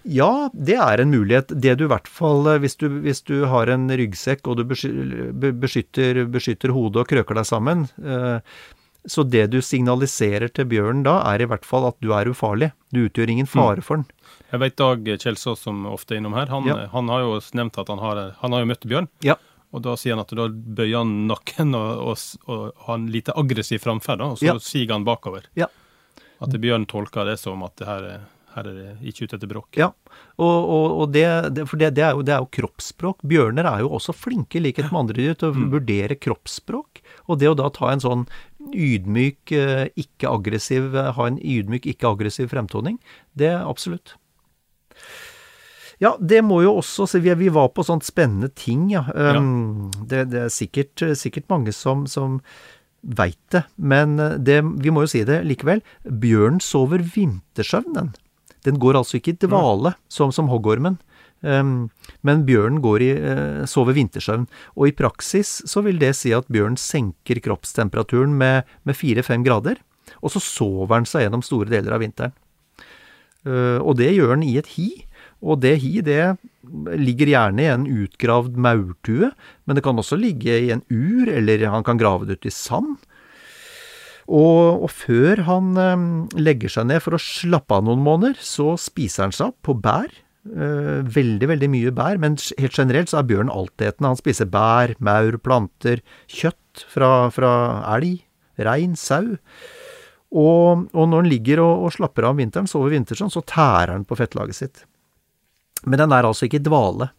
Ja, 0.03 0.51
det 0.53 0.77
er 0.83 1.01
en 1.01 1.13
mulighet. 1.13 1.53
Det 1.63 1.77
du 1.79 1.87
i 1.87 1.91
hvert 1.91 2.09
fall 2.11 2.47
eh, 2.51 2.61
Hvis 2.63 2.77
du, 2.81 2.89
hvis 3.05 3.23
du 3.29 3.45
har 3.51 3.71
en 3.71 3.87
ryggsekk 3.91 4.49
og 4.51 4.59
du 4.59 4.65
beskytter, 4.67 6.25
beskytter 6.33 6.75
hodet 6.75 7.05
og 7.05 7.11
krøker 7.13 7.39
deg 7.39 7.47
sammen 7.47 7.87
eh, 8.03 8.41
Så 9.07 9.23
det 9.23 9.49
du 9.53 9.61
signaliserer 9.63 10.51
til 10.51 10.67
bjørnen 10.73 11.05
da, 11.07 11.21
er 11.31 11.45
i 11.45 11.49
hvert 11.51 11.67
fall 11.67 11.87
at 11.91 11.99
du 12.03 12.13
er 12.17 12.31
ufarlig. 12.31 12.73
Du 12.95 13.05
utgjør 13.07 13.31
ingen 13.35 13.49
mm. 13.49 13.55
fare 13.55 13.85
for 13.85 14.03
den. 14.03 14.11
Jeg 14.53 14.63
vet 14.63 14.77
Dag 14.77 15.09
Kjelsås, 15.23 15.63
som 15.65 15.87
ofte 15.89 16.15
er 16.15 16.21
innom 16.21 16.37
her, 16.37 16.51
han, 16.53 16.67
ja. 16.69 16.77
han, 16.93 17.09
har 17.09 17.25
jo 17.25 17.39
nevnt 17.57 17.79
at 17.81 17.89
han 17.89 18.03
har, 18.03 18.21
han 18.43 18.55
har 18.55 18.63
jo 18.63 18.69
møtt 18.69 18.85
bjørn. 18.89 19.09
Ja. 19.25 19.39
Og 19.73 19.81
da 19.87 19.95
sier 19.97 20.13
han 20.15 20.21
at 20.21 20.35
da 20.37 20.51
bøyer 20.53 20.99
han 21.01 21.15
nakken 21.31 21.73
og, 21.79 22.03
og, 22.13 22.51
og 22.53 22.85
har 22.87 22.99
en 23.01 23.09
lite 23.11 23.35
aggressiv 23.41 23.81
framferd, 23.83 24.21
og 24.21 24.37
så 24.39 24.51
ja. 24.51 24.59
siger 24.61 24.93
han 24.93 25.07
bakover. 25.09 25.49
Ja. 25.57 25.71
At 26.43 26.55
bjørn 26.61 26.85
tolker 26.91 27.27
det 27.31 27.39
som 27.41 27.63
at 27.65 27.75
det 27.81 27.89
her 27.89 28.07
er 28.11 28.23
her 28.57 28.69
er 28.69 28.79
det 28.79 29.11
ikke 29.11 29.27
ute 29.27 29.39
etter 29.39 29.51
bråk. 29.51 29.69
Ja, 29.81 29.89
og, 30.37 30.57
og, 30.77 30.87
og 31.03 31.13
det, 31.15 31.25
det, 31.57 31.67
for 31.71 31.81
det, 31.81 31.93
det, 31.97 32.05
er 32.07 32.17
jo, 32.17 32.25
det, 32.27 32.35
er 32.37 32.45
jo, 32.45 32.51
kroppsspråk. 32.59 33.25
Bjørner 33.29 33.69
er 33.69 33.85
jo 33.85 33.93
også 33.97 34.15
flinke, 34.17 34.61
i 34.61 34.65
likhet 34.67 34.91
med 34.91 35.03
andre 35.05 35.19
dyr, 35.19 35.37
til 35.39 35.51
å 35.51 35.57
mm. 35.57 35.69
vurdere 35.75 36.19
kroppsspråk. 36.21 37.03
Og 37.29 37.41
det 37.41 37.51
å 37.51 37.59
da 37.59 37.69
ta 37.75 37.93
en 37.93 38.05
sånn 38.05 38.25
ydmyk, 38.73 39.53
eh, 39.57 39.87
ikke-aggressiv 39.99 40.93
Ha 41.17 41.29
en 41.29 41.39
ydmyk, 41.39 41.89
ikke-aggressiv 41.95 42.53
fremtoning, 42.53 42.99
det 43.39 43.53
er 43.55 43.65
absolutt. 43.67 44.17
Ja, 46.03 46.17
det 46.19 46.41
må 46.43 46.63
jo 46.65 46.77
også 46.81 47.07
se, 47.07 47.21
vi, 47.23 47.49
var 47.55 47.71
på 47.75 47.85
sånt 47.87 48.07
spennende 48.07 48.51
ting, 48.59 48.89
ja. 48.91 49.05
Um, 49.15 49.91
ja. 50.11 50.23
Det, 50.27 50.41
er 50.47 50.51
sikkert, 50.51 51.05
sikkert 51.19 51.47
mange 51.53 51.75
som, 51.77 52.09
som 52.11 52.41
veit 53.03 53.39
det, 53.55 53.65
men 53.77 54.17
det, 54.43 54.61
vi 54.83 54.91
må 54.95 55.05
jo 55.05 55.13
si 55.13 55.23
det 55.27 55.43
likevel. 55.47 55.83
Bjørnen 56.03 56.63
sover 56.63 57.03
vintersøvn, 57.15 57.95
den. 58.69 58.81
Går 58.83 58.99
altså 59.01 59.19
ikke 59.19 59.35
i 59.35 59.41
dvale, 59.47 59.95
som, 60.13 60.33
som 60.35 60.51
hoggormen. 60.53 60.99
Um, 61.43 61.91
men 62.23 62.45
bjørnen 62.47 62.79
går 62.85 63.03
i, 63.03 63.11
uh, 63.19 63.63
sover 63.67 63.97
vintersøvn. 63.99 64.47
Og 64.79 64.91
i 64.91 64.97
praksis 64.97 65.61
så 65.69 65.83
vil 65.83 65.99
det 66.03 66.15
si 66.19 66.35
at 66.35 66.51
bjørnen 66.53 66.79
senker 66.79 67.43
kroppstemperaturen 67.43 68.37
med, 68.39 68.69
med 68.87 68.99
4-5 68.99 69.47
grader. 69.47 69.81
Og 70.23 70.35
så 70.35 70.43
sover 70.43 71.01
den 71.01 71.09
seg 71.09 71.27
gjennom 71.27 71.43
store 71.47 71.73
deler 71.73 71.97
av 71.97 72.05
vinteren. 72.05 72.37
Uh, 73.43 73.83
og 73.83 73.97
det 73.99 74.13
gjør 74.15 74.37
den 74.37 74.47
i 74.47 74.55
et 74.61 74.71
hi. 74.77 74.91
Og 75.43 75.59
det 75.65 75.75
hi, 75.83 75.97
det 76.07 76.37
ligger 77.03 77.33
gjerne 77.33 77.65
i 77.65 77.71
en 77.73 77.89
utgravd 77.91 78.55
maurtue, 78.55 79.33
men 79.67 79.75
det 79.75 79.83
kan 79.83 79.99
også 79.99 80.15
ligge 80.15 80.55
i 80.55 80.71
en 80.71 80.85
ur, 80.87 81.27
eller 81.27 81.65
han 81.67 81.83
kan 81.83 81.99
grave 81.99 82.29
det 82.29 82.39
ut 82.39 82.47
i 82.47 82.55
sand. 82.55 83.01
Og, 84.31 84.85
og 84.87 84.91
før 84.95 85.43
han 85.49 85.73
eh, 85.81 86.03
legger 86.39 86.73
seg 86.73 86.91
ned 86.91 87.03
for 87.05 87.17
å 87.17 87.23
slappe 87.23 87.79
av 87.79 87.87
noen 87.87 88.05
måneder, 88.05 88.39
så 88.39 88.75
spiser 88.81 89.27
han 89.27 89.35
seg 89.35 89.51
opp 89.51 89.59
på 89.67 89.77
bær. 89.83 90.13
Eh, 90.43 91.03
veldig, 91.07 91.49
veldig 91.53 91.71
mye 91.71 91.93
bær, 91.95 92.19
men 92.23 92.39
helt 92.59 92.79
generelt 92.79 93.13
så 93.13 93.21
er 93.21 93.29
bjørn 93.31 93.53
altetende. 93.53 94.11
Han 94.13 94.21
spiser 94.21 94.51
bær, 94.51 94.95
maur, 95.03 95.39
planter, 95.43 96.03
kjøtt 96.31 96.87
fra, 96.91 97.31
fra 97.35 97.53
elg, 97.97 98.23
rein, 98.63 98.97
sau. 98.99 99.37
Og, 100.33 100.87
og, 100.95 101.03
når 101.05 101.19
han 101.21 101.29
ligger 101.29 101.61
og, 101.63 101.87
og 101.87 101.97
slapper 101.99 102.27
av 102.27 102.35
om 102.35 102.41
vinteren, 102.41 102.71
sover 102.71 102.95
vintersøvn, 102.95 103.33
så 103.33 103.45
tærer 103.45 103.93
han 103.99 104.07
på 104.09 104.17
fettlaget 104.19 104.59
sitt. 104.59 104.87
Men 105.85 106.01
den 106.01 106.15
er 106.15 106.29
altså 106.29 106.47
ikke 106.47 106.63
i 106.63 106.65
dvale. 106.65 107.11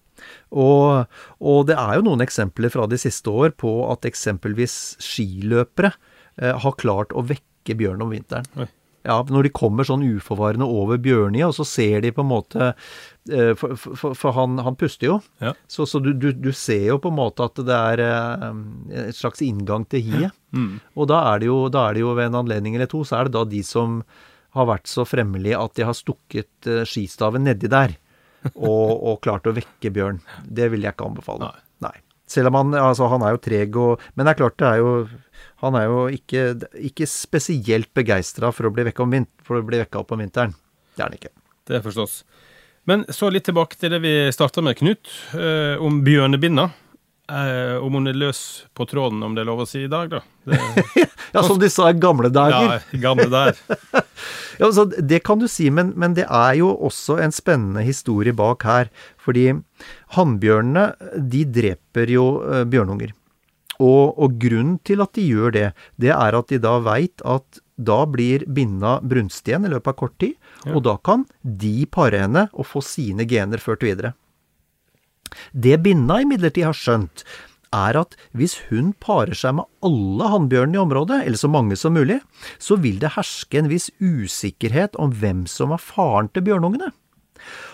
Og, 0.55 1.05
og, 1.41 1.60
det 1.67 1.75
er 1.77 1.98
jo 1.98 2.05
noen 2.07 2.24
eksempler 2.25 2.72
fra 2.74 2.88
de 2.89 3.00
siste 3.01 3.29
år 3.29 3.53
på 3.60 3.72
at 3.91 4.07
eksempelvis 4.07 4.98
skiløpere 5.03 5.93
har 6.38 6.80
klart 6.82 7.13
å 7.13 7.25
vekke 7.30 7.75
bjørn 7.78 8.02
om 8.06 8.13
vinteren. 8.13 8.48
Oi. 8.58 8.70
Ja, 9.04 9.18
Når 9.28 9.48
de 9.48 9.52
kommer 9.52 9.88
sånn 9.88 10.04
uforvarende 10.08 10.66
over 10.70 11.00
bjørnia, 11.02 11.50
og 11.50 11.58
så 11.58 11.66
ser 11.68 12.04
de 12.06 12.13
på 12.16 12.24
en 12.24 12.30
måte 12.30 12.70
eh, 12.72 13.52
For, 13.60 13.75
for, 13.75 14.16
for 14.16 14.36
han, 14.38 14.56
han, 14.63 14.78
puster 14.80 15.10
jo. 15.10 15.18
Ja. 15.44 15.52
Så, 15.68 15.86
så 15.90 16.00
du, 16.04 16.13
du, 16.16 16.30
du, 16.32 16.52
ser 16.56 16.86
jo 16.88 17.00
på 17.04 17.12
en 17.12 17.18
måte 17.20 17.44
at 17.44 17.60
det 17.68 17.80
er 17.80 18.04
eh, 18.06 18.46
et 19.10 19.20
slags 19.20 19.44
inngang 19.44 19.84
til 19.92 20.06
hiet. 20.08 20.38
Mm. 20.56 20.78
Og 20.96 21.10
da 21.12 21.20
er, 21.34 21.44
jo, 21.50 21.66
da 21.74 21.90
er, 21.90 21.98
det 21.98 22.06
jo, 22.06 22.13
ved 22.16 22.32
en 22.32 22.40
anledning 22.46 22.78
eller 22.78 22.88
to, 22.92 23.04
så 23.08 23.20
er 23.20 23.28
det 23.28 23.36
da 23.36 23.44
de 23.50 23.60
som 23.68 24.00
har 24.56 24.70
vært 24.70 24.88
så 24.88 25.04
fremmelige 25.10 25.60
at 25.60 25.75
de 25.75 25.88
har 25.90 25.98
stukket 25.98 26.72
eh, 26.72 26.88
skistaven 26.88 27.44
nedi 27.50 27.72
der. 27.72 27.98
Og, 28.60 28.90
og, 29.00 29.22
klart 29.24 29.46
å 29.48 29.54
vekke 29.56 29.88
bjørn. 29.96 30.18
Det 30.44 30.66
vil 30.74 30.84
jeg 30.84 30.92
ikke 30.92 31.06
anbefale. 31.08 31.48
Nei. 31.48 31.62
Nei. 31.86 31.94
Selv 32.28 32.50
om 32.50 32.58
han, 32.58 32.74
altså, 32.75 33.08
han 33.12 33.24
er 33.24 33.36
jo 33.36 33.40
treg 33.44 33.78
og 33.80 34.02
Men 34.16 34.25
det 34.25 34.34
er 34.34 34.40
klart 34.42 34.58
det 34.60 34.68
er 34.68 34.82
jo 34.82 34.92
han 35.63 35.77
er 35.79 35.88
jo 35.88 36.05
ikke, 36.12 36.45
ikke 36.91 37.07
spesielt 37.09 37.91
begeistra 37.95 38.51
for, 38.51 38.67
å 38.69 38.73
bli 38.73 38.88
vekka 38.88 40.01
opp 40.01 40.13
om 40.15 40.23
vinteren. 40.23 40.55
Det 40.93 41.01
er 41.01 41.09
han 41.09 41.17
ikke. 41.17 41.33
Det 41.69 41.83
forstås. 41.85 42.21
Men 42.89 43.05
så 43.15 43.29
litt 43.31 43.45
tilbake 43.47 43.79
til 43.79 43.93
det 43.95 44.01
vi 44.03 44.13
starta 44.35 44.63
med, 44.63 44.75
Knut, 44.79 45.12
eh, 45.39 45.79
om 45.79 46.01
bjørnebinna. 46.03 46.69
Eh, 47.31 47.77
om 47.79 47.95
hun 47.95 48.09
er 48.12 48.17
løs 48.19 48.65
på 48.75 48.83
tråden, 48.85 49.21
om 49.23 49.31
det 49.35 49.45
er 49.45 49.47
lov 49.47 49.62
å 49.63 49.67
si 49.67 49.85
i 49.85 49.91
dag, 49.91 50.09
da. 50.12 50.19
Det... 50.43 50.59
ja, 51.33 51.43
som 51.47 51.55
de 51.62 51.69
sa 51.71 51.88
i 51.88 51.95
gamle 51.95 52.27
dager. 52.33 52.81
Ja, 52.91 53.00
gamle 53.05 53.29
der. 53.31 53.55
ja, 54.59 54.71
så 54.75 54.85
Det 54.91 55.21
kan 55.23 55.39
du 55.39 55.47
si, 55.47 55.69
men, 55.71 55.93
men, 55.95 56.17
det 56.19 56.27
er 56.27 56.59
jo 56.59 56.73
også 56.75 57.21
en 57.23 57.31
spennende 57.31 57.85
historie 57.88 58.35
bak 58.35 58.67
her. 58.67 58.91
Fordi 59.23 59.47
hannbjørnene, 60.17 60.89
de 61.31 61.45
dreper 61.47 62.12
jo 62.12 62.27
uh, 62.43 62.65
bjørnunger. 62.67 63.15
Og, 63.84 64.16
og, 64.16 64.38
grunnen 64.40 64.78
til 64.88 65.04
at 65.04 65.13
de 65.18 65.25
gjør 65.28 65.54
det, 65.56 65.68
det 66.00 66.12
er 66.16 66.38
at 66.38 66.52
de 66.52 66.60
da 66.63 66.78
veit 66.86 67.24
at 67.28 67.62
da 67.75 68.04
blir 68.08 68.46
binna 68.54 69.00
brunstig 69.02 69.52
igjen 69.52 69.66
i 69.68 69.72
løpet 69.74 69.92
av 69.92 69.98
kort 70.00 70.13
tid, 70.22 70.36
ja. 70.63 70.75
og 70.75 70.84
da 70.86 70.98
kan 71.02 71.25
de 71.42 71.88
pare 71.92 72.22
henne 72.24 72.46
og 72.54 72.70
få 72.70 72.84
sine 72.86 73.25
gener 73.28 73.62
ført 73.63 73.84
videre. 73.84 74.13
Det 75.52 75.80
binna 75.82 76.22
imidlertid 76.22 76.68
har 76.68 76.78
skjønt, 76.78 77.25
er 77.74 77.98
at 77.98 78.16
hvis 78.38 78.60
hun 78.70 78.92
parer 79.02 79.34
seg 79.38 79.58
med 79.58 79.70
alle 79.86 80.30
hannbjørnene 80.30 80.78
i 80.78 80.84
området, 80.84 81.24
eller 81.25 81.42
så 81.42 81.50
mange 81.50 81.78
som 81.80 81.96
mulig, 81.98 82.20
så 82.62 82.78
vil 82.78 83.00
det 83.02 83.16
herske 83.18 83.60
en 83.60 83.72
viss 83.72 83.90
usikkerhet 83.98 85.00
om 85.02 85.16
hvem 85.18 85.48
som 85.50 85.74
er 85.74 85.82
faren 85.82 86.30
til 86.30 86.46
bjørnungene. 86.46 86.92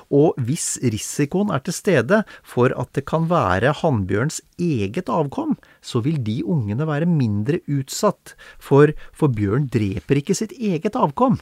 Og 0.09 0.37
hvis 0.41 0.79
risikoen 0.81 1.51
er 1.53 1.61
til 1.65 1.75
stede 1.75 2.23
for 2.41 2.73
at 2.79 2.91
det 2.97 3.05
kan 3.09 3.27
være 3.29 3.75
hannbjørns 3.81 4.41
eget 4.57 5.09
avkom, 5.09 5.55
så 5.81 6.01
vil 6.05 6.17
de 6.25 6.41
ungene 6.43 6.87
være 6.89 7.09
mindre 7.09 7.61
utsatt, 7.69 8.35
for, 8.57 8.93
for 9.13 9.29
bjørn 9.33 9.69
dreper 9.69 10.21
ikke 10.21 10.37
sitt 10.37 10.55
eget 10.57 10.97
avkom. 10.97 11.37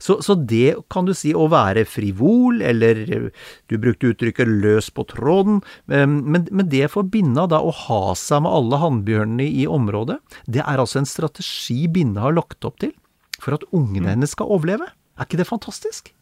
Så, 0.00 0.22
så, 0.24 0.34
det 0.34 0.78
kan 0.92 1.04
du 1.04 1.12
si 1.16 1.34
å 1.36 1.46
være 1.52 1.84
frivol, 1.88 2.62
eller 2.64 3.02
du 3.68 3.74
brukte 3.80 4.12
uttrykket 4.14 4.48
løs 4.48 4.88
på 4.94 5.04
tråden, 5.10 5.60
men, 5.90 6.46
men 6.48 6.70
det 6.72 6.86
for 6.94 7.04
binna 7.04 7.44
da 7.50 7.60
å 7.60 7.74
ha 7.84 8.14
seg 8.18 8.44
med 8.46 8.56
alle 8.56 8.80
hannbjørnene 8.80 9.48
i 9.60 9.66
området, 9.68 10.16
det 10.48 10.64
er 10.64 10.80
altså 10.80 11.02
en 11.02 11.10
strategi 11.10 11.84
binna 11.92 12.24
har 12.24 12.38
lagt 12.38 12.64
opp 12.64 12.80
til 12.80 12.94
for 13.40 13.56
at 13.56 13.68
ungene 13.72 14.06
mm. 14.06 14.10
hennes 14.14 14.34
skal 14.36 14.50
overleve. 14.52 14.88
Er 15.16 15.28
ikke 15.28 15.40
det 15.40 15.48
fantastisk? 15.48 16.12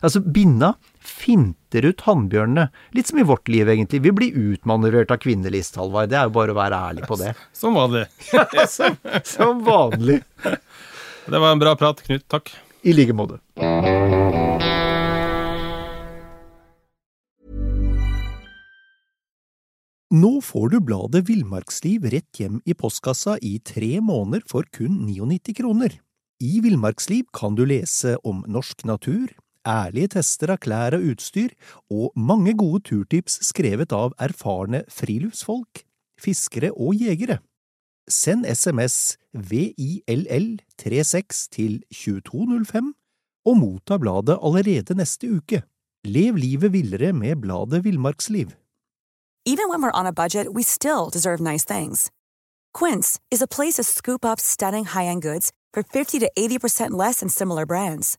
Altså, 0.00 0.22
binna 0.24 0.74
finter 1.04 1.84
ut 1.84 2.00
hannbjørnene. 2.06 2.70
Litt 2.96 3.10
som 3.10 3.20
i 3.20 3.26
vårt 3.28 3.48
liv, 3.52 3.68
egentlig. 3.68 4.00
Vi 4.06 4.12
blir 4.16 4.38
utmanøvrert 4.52 5.12
av 5.12 5.20
kvinnelist, 5.20 5.76
Halvard. 5.76 6.08
Det 6.12 6.16
er 6.20 6.30
jo 6.30 6.36
bare 6.38 6.54
å 6.54 6.58
være 6.60 6.80
ærlig 6.90 7.06
på 7.08 7.20
det. 7.20 7.34
Som 7.60 7.76
vanlig. 7.76 8.06
som, 8.76 8.96
som 9.28 9.60
vanlig. 9.66 10.22
Det 10.40 11.38
var 11.38 11.52
en 11.52 11.60
bra 11.60 11.76
prat, 11.76 12.00
Knut. 12.06 12.24
Takk. 12.32 12.52
I 12.80 12.96
like 12.96 13.12
måte. 13.12 13.36
Nå 20.10 20.30
får 20.42 20.72
du 20.72 20.80
bladet 20.82 21.20
Villmarksliv 21.28 22.08
rett 22.10 22.40
hjem 22.40 22.56
i 22.66 22.74
postkassa 22.74 23.36
i 23.46 23.58
tre 23.62 24.00
måneder 24.02 24.42
for 24.48 24.64
kun 24.74 25.04
99 25.06 25.54
kroner. 25.60 26.00
I 26.40 26.58
Villmarksliv 26.64 27.28
kan 27.36 27.54
du 27.54 27.66
lese 27.68 28.16
om 28.24 28.40
norsk 28.48 28.82
natur, 28.88 29.28
ærlige 29.68 30.08
tester 30.16 30.48
av 30.54 30.58
klær 30.64 30.92
og 30.96 31.02
utstyr, 31.12 31.50
og 31.90 32.12
mange 32.16 32.54
gode 32.58 32.80
turtips 32.88 33.38
skrevet 33.46 33.92
av 33.92 34.12
erfarne 34.18 34.84
friluftsfolk, 34.92 35.84
fiskere 36.20 36.70
og 36.72 36.94
jegere. 37.00 37.38
Send 38.10 38.46
SMS 38.46 39.16
VILL36 39.36 41.48
til 41.54 41.82
2205 41.94 42.94
og 43.46 43.56
motta 43.56 43.98
bladet 44.02 44.38
allerede 44.42 44.94
neste 44.98 45.26
uke. 45.30 45.62
Lev 46.04 46.36
livet 46.36 46.72
villere 46.72 47.12
med 47.12 47.36
bladet 47.36 47.84
Villmarksliv. 47.84 48.46
Even 49.46 49.68
when 49.68 49.82
we're 49.82 50.00
on 50.00 50.06
a 50.06 50.12
budget, 50.12 50.52
we 50.52 50.62
still 50.62 51.10
deserve 51.10 51.40
nice 51.40 51.64
things. 51.64 52.10
Quince 52.74 53.18
is 53.30 53.42
a 53.42 53.46
place 53.46 53.74
to 53.74 53.82
scoop 53.82 54.24
up 54.24 54.38
stunning 54.38 54.84
high-end 54.84 55.22
goods 55.22 55.52
for 55.72 55.82
50 55.82 56.18
to 56.20 56.30
80% 56.38 56.90
less 56.90 57.20
than 57.20 57.28
similar 57.28 57.66
brands. 57.66 58.18